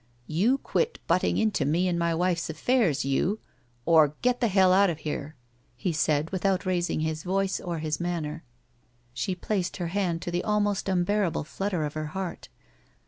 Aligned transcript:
"You 0.25 0.57
quit 0.57 0.97
butting 1.05 1.37
into 1.37 1.63
me 1.63 1.87
and 1.87 1.99
my 1.99 2.15
wife's 2.15 2.49
affairs, 2.49 3.05
you, 3.05 3.37
or 3.85 4.15
get 4.23 4.41
the 4.41 4.47
hell 4.47 4.73
out 4.73 4.89
of 4.89 4.97
here," 5.01 5.35
he 5.75 5.93
said, 5.93 6.31
without 6.31 6.65
raising 6.65 7.01
his 7.01 7.21
voice 7.21 7.59
or 7.59 7.77
his 7.77 7.99
manner. 7.99 8.43
She 9.13 9.35
placed 9.35 9.77
her 9.77 9.89
hand 9.89 10.23
to 10.23 10.31
the 10.31 10.43
almost 10.43 10.87
tmbearable 10.87 11.45
flutter 11.45 11.83
of 11.83 11.93
her 11.93 12.07
heart. 12.17 12.49